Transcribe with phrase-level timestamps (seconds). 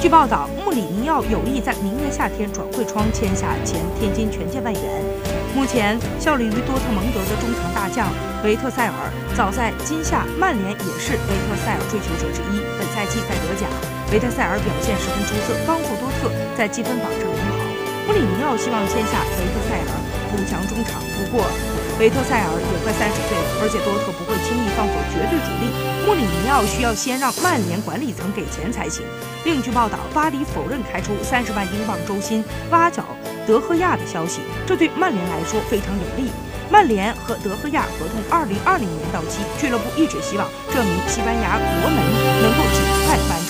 [0.00, 4.82] 据报道，穆里尼奥有意在明年夏天转会窗签下前天津权健外援。
[5.58, 8.06] 目前效力于多特蒙德的中场大将
[8.46, 8.94] 维特塞尔，
[9.34, 12.62] 早在今夏曼联也是维特塞尔追求者之一。
[12.78, 13.66] 本赛季在德甲，
[14.14, 17.66] 维特塞尔表现十分出色，帮助多特在积分榜上领跑。
[18.06, 19.90] 穆里尼奥希望签下维特塞尔
[20.30, 21.42] 补强中场，不过。
[21.98, 25.97] 维特塞尔也快三十岁了，而且多特不会轻易放走绝对主力。
[26.08, 29.04] 穆里尼奥需要先让曼联管理层给钱才行。
[29.44, 33.04] 另据报道，巴黎否认开出三十万英镑周薪挖角
[33.46, 36.30] 德赫亚的消息，这对曼联来说非常有利。
[36.70, 42.02] 曼联和德赫亚合同二零二零年到期，俱乐部一直希望这名西班牙国门
[42.40, 43.47] 能够尽快搬。